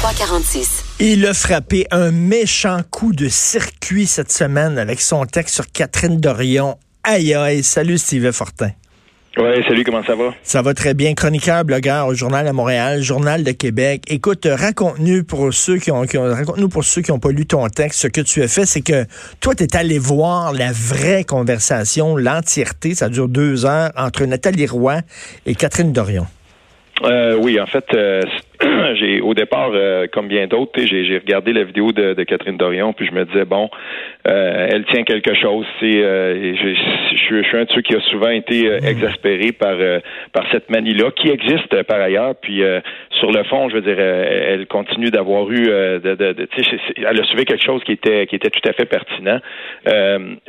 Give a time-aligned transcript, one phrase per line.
[0.00, 0.96] 346.
[1.00, 6.18] Il a frappé un méchant coup de circuit cette semaine avec son texte sur Catherine
[6.18, 6.78] Dorion.
[7.04, 8.70] Aïe aïe, salut Steve Fortin.
[9.36, 10.32] Oui, salut, comment ça va?
[10.42, 11.12] Ça va très bien.
[11.12, 14.04] Chroniqueur, blogueur au Journal de Montréal, Journal de Québec.
[14.08, 18.00] Écoute, raconte-nous pour ceux qui ont, raconte-nous pour ceux qui n'ont pas lu ton texte,
[18.00, 19.04] ce que tu as fait, c'est que
[19.40, 24.66] toi, tu es allé voir la vraie conversation, l'entièreté, ça dure deux heures, entre Nathalie
[24.66, 25.00] Roy
[25.44, 26.26] et Catherine Dorion.
[27.04, 28.22] Euh, oui, en fait, euh,
[28.94, 33.06] j'ai au départ, euh, comme bien d'autres, j'ai regardé la vidéo de, Catherine Dorion, puis
[33.06, 33.70] je me disais bon,
[34.24, 35.66] elle tient quelque chose.
[35.80, 39.76] C'est, je, suis un de ceux qui a souvent été exaspéré par
[40.32, 42.34] par cette manie-là, qui existe par ailleurs.
[42.40, 42.62] Puis
[43.18, 46.48] sur le fond, je veux dire, elle continue d'avoir eu, de, de, de
[46.98, 49.40] elle a soulevé quelque chose qui était qui était tout à fait pertinent.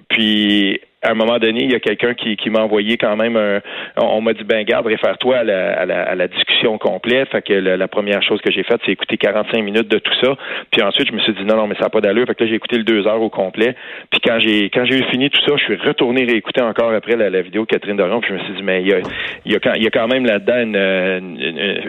[0.09, 3.35] puis à un moment donné, il y a quelqu'un qui, qui m'a envoyé quand même
[3.35, 3.59] un.
[3.97, 7.29] On m'a dit ben garde, réfère-toi à la, à, la, à la, discussion complète.
[7.29, 10.35] Fait que la, première chose que j'ai faite, c'est écouter 45 minutes de tout ça.
[10.71, 12.27] Puis ensuite, je me suis dit non, non, mais ça n'a pas d'allure.
[12.27, 13.75] Fait que là, j'ai écouté le deux heures au complet.
[14.11, 17.15] Puis quand j'ai quand j'ai eu fini tout ça, je suis retourné réécouter encore après
[17.15, 18.21] la, vidéo de Catherine Dorion.
[18.21, 18.99] Puis je me suis dit mais il y a,
[19.45, 21.37] il y a, quand, même là-dedans une,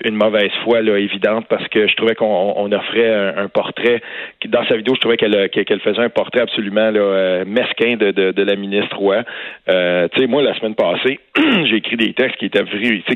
[0.05, 4.01] une, mauvaise foi là, évidente parce que je trouvais qu'on on offrait un, portrait.
[4.47, 8.43] Dans sa vidéo, je trouvais qu'elle faisait un portrait absolument là, euh, mesquin de, de
[8.43, 11.21] la ministre euh, tu sais, moi, la semaine passée,
[11.65, 12.65] j'ai écrit des textes qui étaient,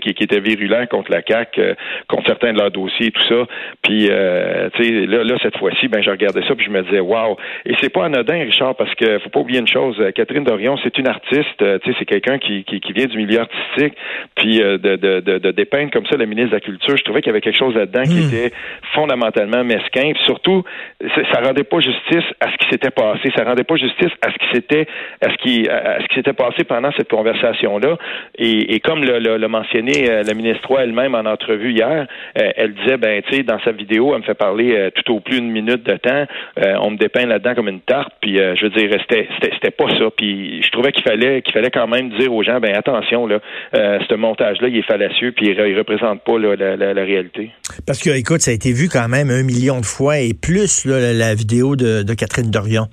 [0.01, 1.75] qui, qui étaient virulents contre la CAQ, euh,
[2.09, 3.47] contre certains de leurs dossiers et tout ça.
[3.83, 6.83] Puis, euh, tu sais, là, là, cette fois-ci, ben, je regardais ça puis je me
[6.83, 7.37] disais, waouh.
[7.65, 9.97] Et c'est pas anodin, Richard, parce que faut pas oublier une chose.
[10.15, 11.59] Catherine Dorion, c'est une artiste.
[11.59, 13.97] tu sais, c'est quelqu'un qui, qui, qui, vient du milieu artistique.
[14.35, 17.21] Puis, de, de, de, de, dépeindre comme ça la ministre de la Culture, je trouvais
[17.21, 18.29] qu'il y avait quelque chose là-dedans qui hmm.
[18.29, 18.53] était
[18.95, 20.13] fondamentalement mesquin.
[20.13, 20.65] Puis surtout,
[21.33, 23.33] ça rendait pas justice à ce qui s'était passé.
[23.37, 24.87] Ça rendait pas justice à ce qui s'était,
[25.21, 27.97] à ce qui, à ce qui s'était passé pendant cette conversation-là.
[28.39, 32.07] Et, comme l'a mentionné euh, la ministre elle-même en entrevue hier,
[32.39, 35.15] euh, elle disait, ben, tu sais, dans sa vidéo, elle me fait parler euh, tout
[35.15, 36.27] au plus une minute de temps.
[36.81, 38.13] on me dépeint là-dedans comme une tarte.
[38.21, 40.07] Puis, je veux dire, c'était, pas ça.
[40.17, 43.41] Puis, je trouvais qu'il fallait, qu'il fallait quand même dire aux gens, ben, attention, là,
[43.73, 47.51] ce montage-là, il est fallacieux, puis il, ne représente pas la, la, réalité.
[47.87, 50.85] Parce que, écoute, ça a été vu quand même un million de fois et plus
[50.87, 52.89] là, la vidéo de, de Catherine Dorion.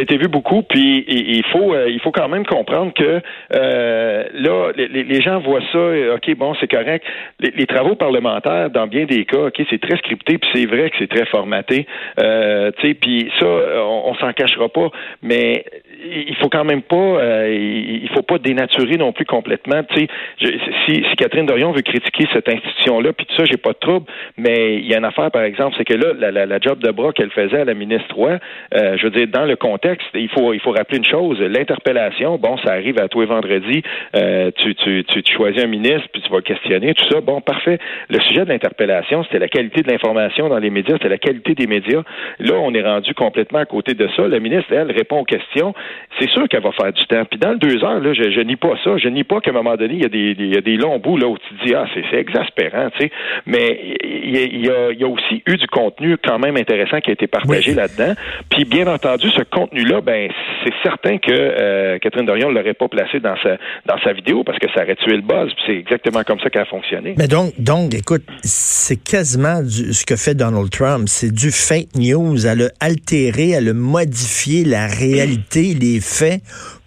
[0.00, 3.20] A été vu beaucoup, puis il faut euh, il faut quand même comprendre que
[3.52, 7.04] euh, là, les, gens voient ça, euh, ok, bon, c'est correct.
[7.38, 10.96] Les, travaux parlementaires, dans bien des cas, ok, c'est très scripté, puis c'est vrai que
[10.98, 11.86] c'est très formaté,
[12.18, 14.88] euh, tu sais, puis ça, on, on s'en cachera pas,
[15.22, 15.66] mais
[16.02, 19.82] il faut quand même pas, euh, il faut pas dénaturer non plus complètement.
[19.84, 20.06] Tu
[20.40, 23.78] sais, si, si Catherine Dorion veut critiquer cette institution-là, puis tout ça, j'ai pas de
[23.78, 24.06] trouble.
[24.36, 26.80] Mais il y a une affaire, par exemple, c'est que là, la, la, la, job
[26.80, 28.38] de bras qu'elle faisait à la ministre Roy,
[28.74, 31.40] euh, je veux dire, dans le contexte, il faut, il faut rappeler une chose.
[31.40, 33.82] L'interpellation, bon, ça arrive à toi vendredi.
[34.16, 37.20] Euh, tu, tu, tu, choisis un ministre, puis tu vas questionner, tout ça.
[37.20, 37.78] Bon, parfait.
[38.08, 41.54] Le sujet de l'interpellation, c'était la qualité de l'information dans les médias, c'était la qualité
[41.54, 42.02] des médias.
[42.38, 44.26] Là, on est rendu complètement à côté de ça.
[44.28, 45.74] La ministre, elle, répond aux questions
[46.18, 47.24] c'est sûr qu'elle va faire du temps.
[47.24, 48.96] Puis dans le deux heures, là, je, je nie pas ça.
[48.98, 50.76] Je nie pas qu'à un moment donné, il y a des, il y a des
[50.76, 53.12] longs bouts là où tu te dis ah c'est, exaspérant, tu sais.
[53.46, 54.38] Mais il y,
[54.70, 57.74] a, il y, a, aussi eu du contenu quand même intéressant qui a été partagé
[57.74, 58.14] là-dedans.
[58.50, 60.30] Puis bien entendu, ce contenu-là, ben
[60.64, 63.56] c'est certain que euh, Catherine Dorion ne l'aurait pas placé dans sa
[63.86, 65.52] dans sa vidéo parce que ça aurait tué le buzz.
[65.54, 67.14] Puis c'est exactement comme ça qu'elle a fonctionné.
[67.18, 71.08] Mais donc, donc, écoute, c'est quasiment du, ce que fait Donald Trump.
[71.08, 72.46] C'est du fake news.
[72.46, 76.42] Elle a altéré, elle a modifié la réalité, les faits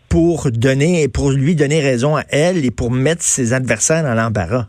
[0.09, 4.67] pour donner, pour lui donner raison à elle et pour mettre ses adversaires dans l'embarras.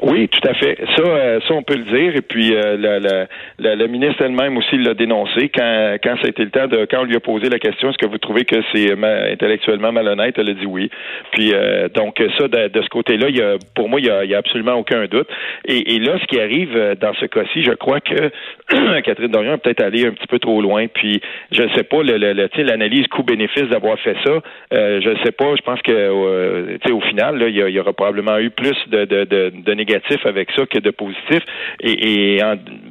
[0.00, 0.78] Oui, tout à fait.
[0.96, 2.14] Ça, euh, ça on peut le dire.
[2.14, 6.28] Et puis euh, la, la, la, ministre elle-même aussi l'a dénoncé quand quand ça a
[6.28, 8.44] été le temps de quand on lui a posé la question est-ce que vous trouvez
[8.44, 10.90] que c'est intellectuellement malhonnête Elle a dit oui.
[11.32, 14.24] Puis euh, donc ça de, ce côté-là, il y a, pour moi il y a,
[14.24, 15.28] il y a absolument aucun doute.
[15.64, 18.30] Et, et, là, ce qui arrive dans ce cas-ci, je crois que
[19.02, 20.86] Catherine Dorion a peut-être allé un petit peu trop loin.
[20.86, 24.40] Puis je ne sais pas le, le, l'analyse coût-bénéfice d'avoir fait ça.
[24.70, 25.54] je ne sais pas.
[25.56, 29.52] Je pense que au final, là, il, y, aura probablement eu plus de, de, de,
[29.54, 31.42] de négatif avec ça que de positif.
[31.80, 32.40] Et,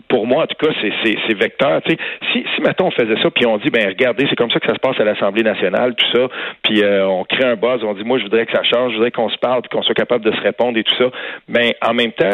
[0.07, 1.81] pour moi, en tout cas, c'est vecteur.
[1.83, 1.97] Tu sais,
[2.31, 4.67] si, si, mettons, on faisait ça, puis on dit, ben regardez, c'est comme ça que
[4.67, 6.27] ça se passe à l'Assemblée nationale, tout ça,
[6.63, 8.95] puis euh, on crée un buzz, on dit, moi, je voudrais que ça change, je
[8.97, 11.09] voudrais qu'on se parle, qu'on soit capable de se répondre et tout ça.
[11.47, 12.31] Mais en même temps,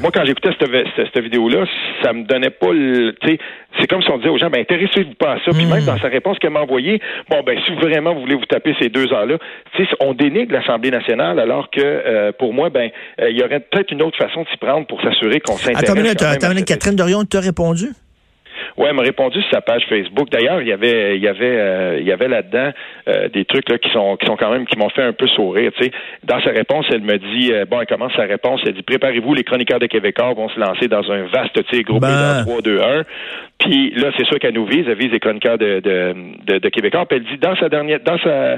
[0.00, 1.64] moi, quand j'écoutais cette, cette, vidéo-là,
[2.02, 3.14] ça me donnait pas le...
[3.20, 3.38] Tu sais,
[3.80, 5.50] c'est comme si on disait aux gens, ben intéressez-vous pas à ça.
[5.50, 5.86] Puis même hmm.
[5.86, 7.00] dans sa réponse qu'elle m'a envoyée,
[7.30, 9.38] bon, ben si vraiment vous voulez vous taper ces deux heures-là,
[9.74, 12.90] tu sais, on dénigre l'Assemblée nationale alors que, euh, pour moi, ben,
[13.20, 15.88] euh, il y aurait peut-être une autre façon de s'y prendre pour s'assurer qu'on s'intéresse.
[15.88, 17.92] Attends une minute, Catherine Dorion t'a répondu?
[18.76, 20.30] Ouais, elle m'a répondu sur sa page Facebook.
[20.30, 22.70] D'ailleurs, il y avait, il y avait, euh, il y avait là-dedans
[23.08, 25.26] euh, des trucs là, qui sont, qui sont quand même, qui m'ont fait un peu
[25.28, 25.70] sourire.
[25.76, 25.92] Tu sais,
[26.24, 29.44] dans sa réponse, elle me dit, bon, elle commence sa réponse, elle dit, préparez-vous, les
[29.44, 32.44] chroniqueurs de Québécois vont se lancer dans un vaste tir groupé ben.
[32.44, 33.02] dans 3, 2, 1.
[33.58, 37.06] Puis là, c'est sûr qu'elle nous vise, elle vise les chroniqueurs de, de, de, Québécois.
[37.06, 38.56] Puis elle dit dans sa dernière, dans sa,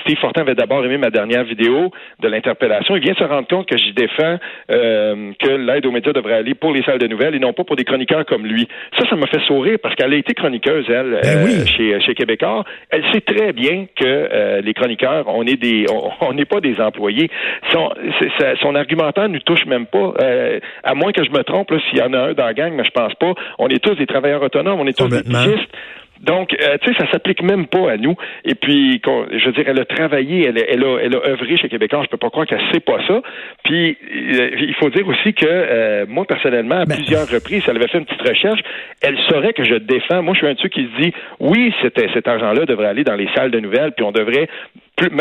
[0.00, 2.96] Steve Fortin avait d'abord aimé ma dernière vidéo de l'interpellation.
[2.96, 6.54] Il vient de se rendre compte que j'y défends que l'aide aux médias devrait aller
[6.54, 8.66] pour les salles de nouvelles et non pas pour des chroniqueurs comme lui.
[8.98, 12.14] Ça, ça m'a fait sourire parce qu'elle a été chroniqueuse, elle, ben euh, chez, chez
[12.14, 12.64] Québécois.
[12.90, 15.86] Elle sait très bien que euh, les chroniqueurs, on est des,
[16.20, 17.30] on n'est pas des employés.
[17.72, 17.90] Son,
[18.60, 20.14] son argumentaire ne nous touche même pas.
[20.20, 22.72] Euh, à moins que je me trompe, s'il y en a un dans la gang,
[22.72, 23.32] mais je pense pas.
[23.58, 25.70] On est tous des travailleurs autonomes, on est tous des pistes.
[26.24, 28.16] Donc, euh, tu sais, ça s'applique même pas à nous.
[28.44, 31.68] Et puis, je veux dire, elle a travaillé, elle, elle, a, elle a œuvré chez
[31.68, 32.02] Québécois.
[32.04, 33.20] Je peux pas croire qu'elle sait pas ça.
[33.64, 36.96] Puis, euh, il faut dire aussi que euh, moi, personnellement, à ben.
[36.96, 38.60] plusieurs reprises, elle avait fait une petite recherche.
[39.02, 40.22] Elle saurait que je défends.
[40.22, 43.16] Moi, je suis un de ceux qui se dit, oui, cet argent-là devrait aller dans
[43.16, 44.48] les salles de nouvelles, puis on devrait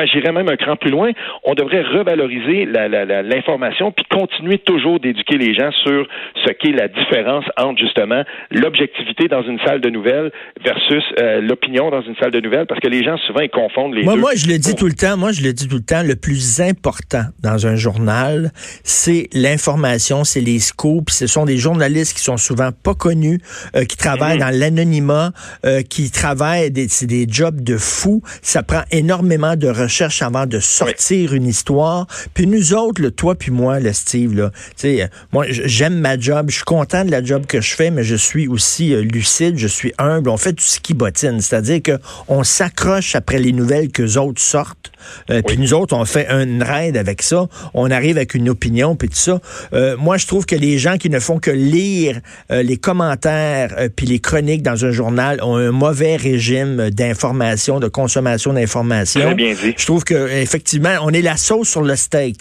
[0.06, 1.12] j'irais même un cran plus loin,
[1.44, 6.08] on devrait revaloriser l'information puis continuer toujours d'éduquer les gens sur
[6.46, 10.32] ce qu'est la différence entre justement l'objectivité dans une salle de nouvelles
[10.64, 13.94] versus euh, l'opinion dans une salle de nouvelles parce que les gens souvent ils confondent
[13.94, 14.22] les moi, deux.
[14.22, 16.16] Moi, je le dis tout le temps, moi je le dis tout le temps, le
[16.16, 18.52] plus important dans un journal,
[18.84, 23.40] c'est l'information, c'est les scoops, ce sont des journalistes qui sont souvent pas connus,
[23.76, 24.52] euh, qui travaillent mm-hmm.
[24.52, 25.32] dans l'anonymat,
[25.66, 30.22] euh, qui travaillent des, c'est des jobs de fous, ça prend énormément de de recherche
[30.22, 32.06] avant de sortir une histoire.
[32.34, 36.48] Puis nous autres, le toi puis moi, le Steve, là, sais, moi, j'aime ma job,
[36.50, 39.58] je suis content de la job que je fais, mais je suis aussi euh, lucide,
[39.58, 40.30] je suis humble.
[40.30, 44.42] On fait du ski bottine, c'est-à-dire que on s'accroche après les nouvelles que les autres
[44.42, 44.92] sortent.
[45.30, 47.48] Euh, puis nous autres, on fait un raid avec ça.
[47.74, 49.40] On arrive avec une opinion, puis tout ça.
[49.74, 52.20] Euh, moi, je trouve que les gens qui ne font que lire
[52.50, 58.54] les commentaires puis les chroniques dans un journal ont un mauvais régime d'information, de consommation
[58.54, 59.36] d'information.
[59.78, 62.38] Je trouve que effectivement, on est la sauce sur le steak.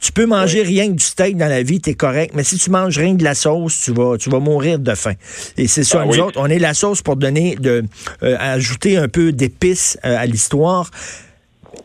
[0.00, 2.58] Tu peux manger rien que du steak dans la vie, tu es correct, mais si
[2.58, 5.14] tu manges rien que de la sauce, tu vas, tu vas mourir de faim.
[5.56, 7.84] Et c'est ça, ah nous autres, on est la sauce pour donner de
[8.22, 10.90] euh, ajouter un peu d'épices euh, à l'histoire.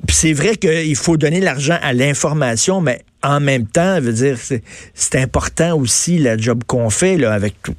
[0.10, 4.38] c'est vrai qu'il faut donner l'argent à l'information, mais en même temps, veut dire,
[4.94, 7.76] c'est important aussi la job qu'on fait là, avec tout.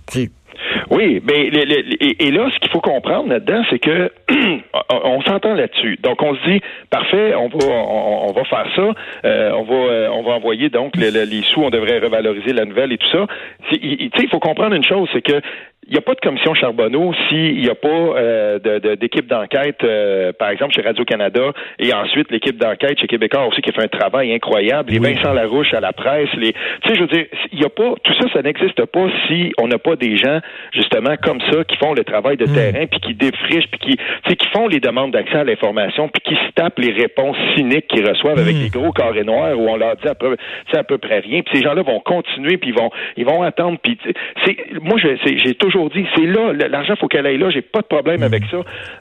[0.93, 4.13] Oui, mais et, là, ce qu'il faut comprendre là-dedans, c'est que
[4.91, 5.99] on s'entend là-dessus.
[6.03, 6.61] Donc, on se dit,
[6.91, 8.91] parfait, on va, on, va faire ça.
[9.25, 11.63] Euh, on va, euh, on va envoyer donc les sous.
[11.63, 13.27] On devrait revaloriser la nouvelle et tout ça.
[13.73, 15.41] Il, il faut comprendre une chose, c'est que
[15.89, 18.59] il n'y a pas de commission Charbonneau s'il n'y a pas euh,
[18.97, 23.73] d'équipe d'enquête, euh, par exemple, chez Radio-Canada, et ensuite l'équipe d'enquête chez Québécois aussi qui
[23.73, 26.53] fait un travail incroyable, les Vincent Larouche à la presse, les.
[26.53, 27.95] Tu sais, je veux dire, il y a pas.
[28.05, 30.39] Tout ça, ça n'existe pas si on n'a pas des gens,
[30.73, 32.55] justement, comme ça, qui font le travail de mm.
[32.55, 36.09] terrain, puis qui défrichent, puis qui, tu sais, qui font les demandes d'accès à l'information,
[36.09, 38.63] puis qui se tapent les réponses cyniques qu'ils reçoivent avec mm.
[38.63, 40.37] des gros carrés noirs où on leur dit à peu,
[40.73, 41.43] à peu près rien.
[41.43, 43.79] Puis ces gens-là vont continuer, puis ils vont, ils vont attendre.
[43.83, 43.99] Puis
[44.81, 48.21] moi, j'ai toujours dit, c'est là, l'argent faut qu'elle aille là, j'ai pas de problème
[48.21, 48.25] mm.
[48.25, 48.59] avec ça.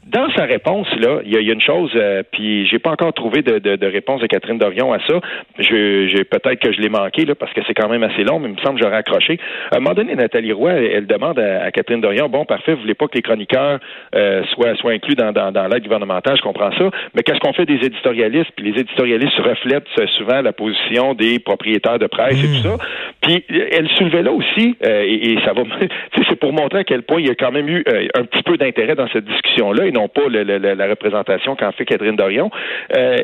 [0.08, 3.42] Dans sa réponse, là, il y, a une chose, euh, puis j'ai pas encore trouvé
[3.42, 5.20] de, réponse de Catherine Dorion à ça.
[5.60, 8.50] Je, peut-être que je l'ai manqué, là, parce que c'est quand même assez long, mais
[8.50, 9.40] il me semble que j'aurais accroché.
[9.72, 12.94] À un moment donné, Nathalie Roy, elle, demande à, Catherine Dorion, bon, parfait, vous voulez
[12.94, 13.80] pas que les chroniqueurs
[14.16, 17.66] euh, soient, soient inclus dans, dans, l'aide gouvernementale, je comprends ça, mais qu'est-ce qu'on fait
[17.66, 18.52] des éditorialistes?
[18.56, 19.88] Puis les éditorialistes reflètent
[20.18, 22.78] souvent la position des propriétaires de presse et tout mm.
[22.78, 22.86] ça.
[23.22, 25.64] Puis elle soulevait là aussi, euh, et, ça va,
[26.30, 28.44] c'est pour montrer à quel point il y a quand même eu euh, un petit
[28.44, 32.50] peu d'intérêt dans cette discussion-là et non pas la représentation qu'en fait Catherine Dorion.
[32.96, 33.18] Euh,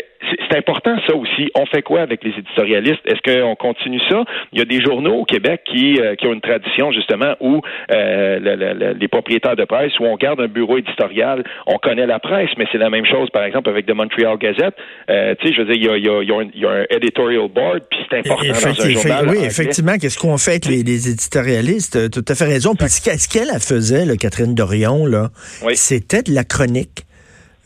[0.50, 1.50] c'est important ça aussi.
[1.56, 3.01] On fait quoi avec les éditorialistes?
[3.06, 4.24] Est-ce qu'on continue ça?
[4.51, 7.62] Il y a des journaux au Québec qui, euh, qui ont une tradition justement où
[7.89, 12.65] les propriétaires de presse, où on garde un bureau éditorial, on connaît la presse, mais
[12.72, 14.75] c'est la même chose par exemple avec The Montreal Gazette.
[15.08, 15.13] tu
[15.48, 18.17] sais, je veux dire, il y a, il y a, un, editorial board, puis c'est
[18.20, 19.25] important dans un journal.
[19.29, 22.10] Oui, effectivement, qu'est-ce qu'on fait avec les, les éditorialistes?
[22.10, 22.75] Tout à fait raison.
[22.75, 25.31] Puis ce qu'elle a faisait, le Catherine Dorion, là,
[25.75, 27.07] c'était de la chronique.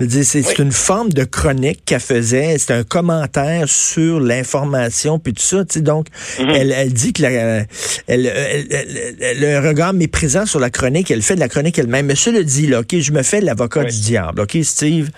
[0.09, 2.57] C'est une forme de chronique qu'elle faisait.
[2.57, 5.63] C'est un commentaire sur l'information puis tout ça.
[5.81, 6.55] Donc, mm-hmm.
[6.55, 7.65] elle, elle, dit que la,
[8.07, 8.23] elle,
[9.39, 12.07] le regard méprisant sur la chronique, elle fait de la chronique elle-même.
[12.07, 15.09] Monsieur le dit, là, OK, je me fais l'avocat du diable, OK, Steve,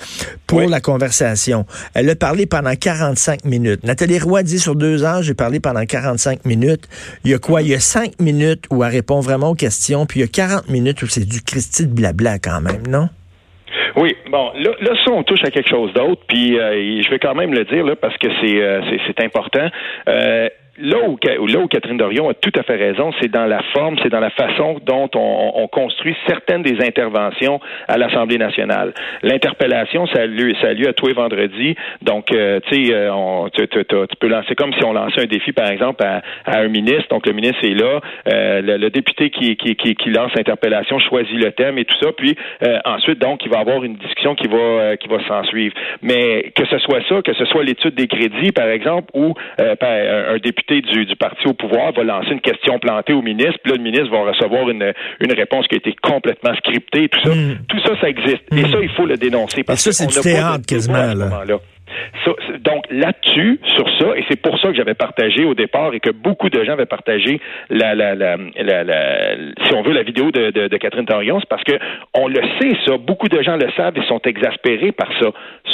[0.48, 1.66] pour la conversation.
[1.94, 3.84] Elle a parlé pendant 45 minutes.
[3.84, 6.88] Nathalie Roy dit sur deux ans, j'ai parlé pendant 45 minutes.
[7.24, 7.62] Il y a quoi?
[7.62, 10.28] Il y a cinq minutes où elle répond vraiment aux questions, puis il y a
[10.28, 13.10] 40 minutes où c'est du Christy de blabla quand même, non?
[13.96, 17.20] Oui, bon, là, là, ça, on touche à quelque chose d'autre, puis euh, je vais
[17.20, 18.82] quand même le dire là, parce que c'est euh,
[19.20, 19.68] important.
[20.08, 20.50] Euh,
[20.80, 23.98] là où, là où Catherine Dorion a tout à fait raison, c'est dans la forme,
[24.02, 28.94] c'est dans la façon dont on, on, construit certaines des interventions à l'Assemblée nationale.
[29.22, 31.76] L'interpellation, ça a lieu, ça a lieu à tous les vendredis.
[32.02, 33.68] Donc, euh, tu sais, euh, tu,
[34.20, 37.08] peux lancer comme si on lançait un défi, par exemple, à, un ministre.
[37.10, 38.02] Donc, le ministre est là.
[38.28, 42.12] Euh, le, député qui, qui, qui, lance l'interpellation choisit le thème et tout ça.
[42.16, 42.36] Puis
[42.86, 45.74] ensuite, donc, il va avoir une discussion qui va qui va s'en suivre.
[46.02, 50.38] Mais que ce soit ça, que ce soit l'étude des crédits, par exemple, ou un
[50.38, 53.78] député du, du, parti au pouvoir va lancer une question plantée au ministre, puis là,
[53.78, 57.36] le ministre va recevoir une, une réponse qui a été complètement scriptée, tout ça.
[57.36, 57.58] Hmm.
[57.68, 58.44] Tout ça, ça existe.
[58.52, 58.72] Et hmm.
[58.72, 59.64] ça, il faut le dénoncer.
[59.64, 61.44] Parce ça, c'est du théâtre quasiment, là.
[62.60, 66.10] donc là-dessus, sur ça, et c'est pour ça que j'avais partagé au départ et que
[66.10, 67.40] beaucoup de gens avaient partagé
[67.70, 71.50] la, la, la, la si on veut, la vidéo de, de, de Catherine Torion, c'est
[71.50, 71.78] parce que
[72.14, 75.28] on le sait, ça, beaucoup de gens le savent et sont exaspérés par ça.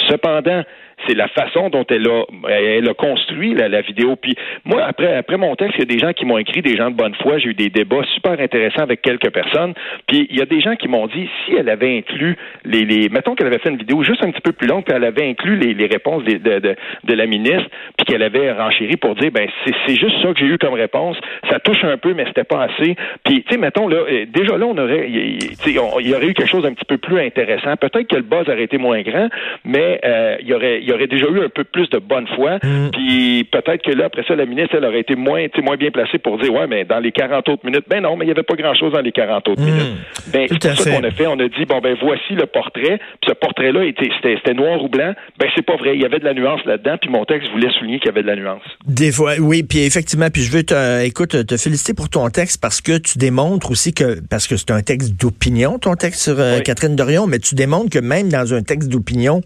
[0.10, 0.64] Cependant,
[1.08, 4.16] c'est la façon dont elle a, construit la, vidéo.
[4.16, 6.76] Puis moi, après, après mon texte, il y a des gens qui m'ont écrit, des
[6.76, 7.38] gens de bonne foi.
[7.38, 9.74] J'ai eu des débats super intéressants avec quelques personnes.
[10.08, 13.36] Puis il y a des gens qui m'ont dit, si elle avait inclus les, mettons
[13.36, 15.58] qu'elle avait fait une vidéo juste un petit peu plus longue, puis elle avait inclus
[15.58, 20.34] les, réponses de, la ministre, puis qu'elle avait renchéri pour dire, ben c'est juste ça
[20.34, 21.18] que j'ai eu comme réponse.
[21.50, 22.96] Ça touche un peu, mais c'était pas assez.
[23.24, 25.80] Puis tu sais, mettons là, euh, déjà là, on aurait, il y
[26.14, 27.76] aurait eu quelque chose un petit peu plus intéressant.
[27.78, 29.30] Peut-être que le buzz aurait été moins grand,
[29.66, 32.58] mais euh, il y aurait y aurait déjà eu un peu plus de bonne foi.
[32.64, 32.90] Mm.
[32.92, 36.18] Puis peut-être que là, après ça, la ministre, elle aurait été moins, moins bien placée
[36.18, 38.44] pour dire, ouais, mais dans les 40 autres minutes, ben non, mais il n'y avait
[38.44, 39.66] pas grand-chose dans les 40 autres mm.
[39.66, 39.94] minutes.
[40.34, 41.28] Ben, c'est ça qu'on a fait.
[41.28, 43.00] On a dit, bon, ben voici le portrait.
[43.22, 43.82] Puis ce portrait-là,
[44.22, 45.14] c'était noir ou blanc.
[45.40, 45.96] Ben c'est pas vrai.
[45.96, 46.98] Il y avait de la nuance là-dedans.
[47.02, 48.64] Puis mon texte voulait souligner qu'il y avait de la nuance.
[48.86, 49.64] Des fois, oui.
[49.64, 53.18] Puis effectivement, puis je veux te, écoute, te féliciter pour ton texte parce que tu
[53.18, 57.28] démontres aussi que, parce que c'est un texte d'opinion, ton texte sur euh, Catherine Dorion,
[57.28, 59.42] mais tu démontres que même dans un texte d'opinion,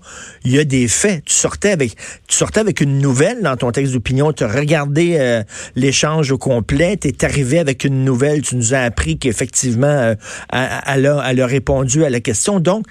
[0.45, 1.25] il y a des faits.
[1.25, 5.43] Tu tu sortais avec une nouvelle dans ton texte d'opinion, tu as regardé euh,
[5.75, 10.15] l'échange au complet, tu es arrivé avec une nouvelle, tu nous as appris qu'effectivement, euh,
[10.51, 12.59] elle, a, elle a répondu à la question.
[12.59, 12.85] Donc,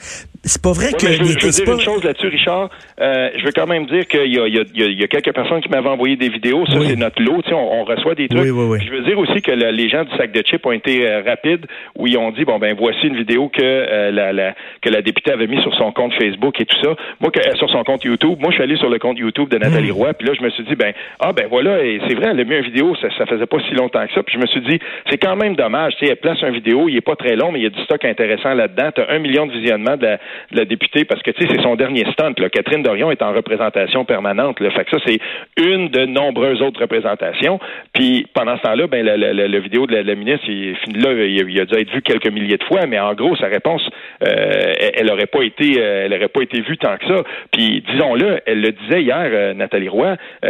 [0.45, 1.07] c'est pas vrai que.
[1.07, 2.69] Je, veux dire une chose là-dessus, Richard.
[3.01, 6.17] Euh, je veux quand même dire qu'il y, y, a, quelques personnes qui m'avaient envoyé
[6.17, 6.67] des vidéos.
[6.67, 7.43] Ça, c'est notre lot.
[7.53, 8.51] On, on, reçoit des trucs.
[8.53, 11.23] Oui, je veux dire aussi que les gens du sac de chips ont été euh,
[11.25, 14.91] rapides, où ils ont dit bon ben voici une vidéo que euh, la, la, que
[14.91, 16.97] la députée avait mis sur son compte Facebook et tout ça.
[17.21, 18.39] Moi, que, sur son compte YouTube.
[18.41, 19.95] Moi, je suis allé sur le compte YouTube de Nathalie hmm.
[19.95, 22.41] Roy, puis là, je me suis dit ben ah ben voilà, et c'est vrai, elle
[22.41, 22.97] a mis une vidéo.
[22.97, 24.23] Ça, ça faisait pas si longtemps que ça.
[24.25, 25.95] Puis je me suis dit c'est quand même dommage.
[25.99, 27.71] Tu sais, elle place une vidéo, il est pas très long, mais il y a
[27.71, 28.91] du stock intéressant là-dedans.
[28.93, 30.19] T'as un million de visionnements de la
[30.53, 32.35] députée parce que tu sais, c'est son dernier stunt.
[32.39, 32.49] Là.
[32.49, 34.61] Catherine Dorion est en représentation permanente.
[34.61, 34.71] Là.
[34.71, 35.19] Fait que ça, c'est
[35.57, 37.59] une de nombreuses autres représentations.
[37.93, 41.75] Puis pendant ce temps-là, ben la, vidéo de la, ministre, il, là, il, a dû
[41.75, 43.83] être vu quelques milliers de fois, mais en gros, sa réponse,
[44.27, 47.23] euh, elle n'aurait pas été, euh, elle aurait pas été vue tant que ça.
[47.53, 50.17] Puis disons-le, elle le disait hier, euh, Nathalie Roy.
[50.43, 50.49] tu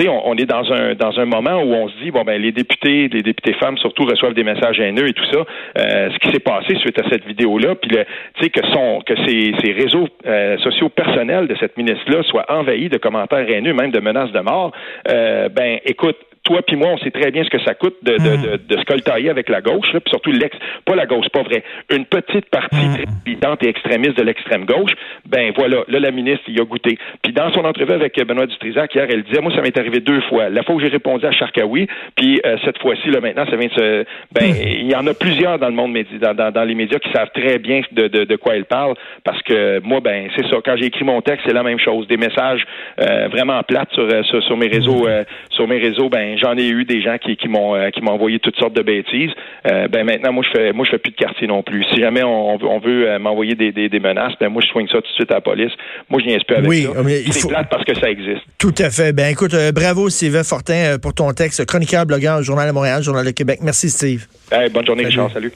[0.00, 2.52] sais, on, est dans un dans un moment où on se dit bon ben les
[2.52, 5.44] députés, les députés femmes surtout reçoivent des messages haineux et tout ça.
[5.76, 7.96] ce qui s'est passé suite à cette vidéo-là, puis tu
[8.42, 12.98] sais que son que ces réseaux euh, sociaux personnels de cette ministre-là soient envahis de
[12.98, 14.72] commentaires haineux, même de menaces de mort,
[15.10, 18.12] euh, ben écoute, toi puis moi, on sait très bien ce que ça coûte de,
[18.12, 21.42] de, de, se coltailler avec la gauche, là, puis surtout l'ex, pas la gauche, pas
[21.42, 23.40] vrai, une petite partie mmh.
[23.40, 24.92] très et extrémiste de l'extrême gauche.
[25.26, 26.98] Ben voilà, là la ministre il a goûté.
[27.22, 30.20] Puis dans son entrevue avec Benoît Dutrisac hier, elle disait, moi ça m'est arrivé deux
[30.22, 30.48] fois.
[30.48, 31.86] La fois où j'ai répondu à Charkaoui,
[32.16, 34.68] puis euh, cette fois-ci là maintenant, ça vient de se, ben mmh.
[34.80, 37.30] il y en a plusieurs dans le monde dans, dans, dans, les médias qui savent
[37.34, 40.56] très bien de, de, de quoi elle parle, parce que moi ben c'est ça.
[40.64, 42.64] Quand j'ai écrit mon texte, c'est la même chose, des messages
[43.00, 45.24] euh, vraiment plates sur, euh, sur, sur mes réseaux, mmh.
[45.50, 48.12] sur mes réseaux, ben j'en ai eu des gens qui, qui m'ont euh, qui m'ont
[48.12, 49.30] envoyé toutes sortes de bêtises.
[49.70, 51.84] Euh, ben maintenant, moi je fais moi je fais plus de quartier non plus.
[51.92, 54.94] Si jamais on, on veut euh, m'envoyer des, des, menaces, ben moi je soigne ça
[54.94, 55.72] tout de suite à la police.
[56.08, 57.32] Moi je n'y plus avec oui, ça.
[57.32, 58.42] C'est plate parce que ça existe.
[58.58, 59.12] Tout à fait.
[59.12, 63.30] Ben écoute, bravo Sylvain Fortin pour ton texte, chroniqueur, blogueur, Journal de Montréal, Journal de
[63.30, 63.60] Québec.
[63.62, 64.26] Merci Steve.
[64.72, 65.30] bonne journée, Richard.
[65.32, 65.52] Salut.